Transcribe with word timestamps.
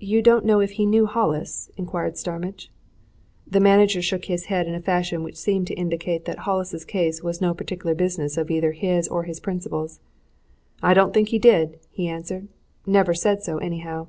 "You 0.00 0.22
don't 0.22 0.46
know 0.46 0.60
if 0.60 0.70
he 0.80 0.86
knew 0.86 1.04
Hollis?" 1.04 1.70
inquired 1.76 2.16
Starmidge. 2.16 2.72
The 3.46 3.60
manager 3.60 4.00
shook 4.00 4.24
his 4.24 4.46
head 4.46 4.66
in 4.66 4.74
a 4.74 4.80
fashion 4.80 5.22
which 5.22 5.36
seemed 5.36 5.66
to 5.66 5.74
indicate 5.74 6.24
that 6.24 6.38
Hollis's 6.48 6.86
case 6.86 7.22
was 7.22 7.38
no 7.38 7.52
particular 7.52 7.94
business 7.94 8.38
of 8.38 8.50
either 8.50 8.72
his 8.72 9.08
or 9.08 9.24
his 9.24 9.38
principal's. 9.38 10.00
"I 10.82 10.94
don't 10.94 11.12
think 11.12 11.28
he 11.28 11.38
did," 11.38 11.78
he 11.90 12.08
answered. 12.08 12.48
"Never 12.86 13.12
said 13.12 13.42
so, 13.42 13.58
anyhow. 13.58 14.06